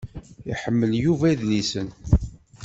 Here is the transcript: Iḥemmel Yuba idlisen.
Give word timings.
Iḥemmel 0.51 0.91
Yuba 1.03 1.25
idlisen. 1.33 1.87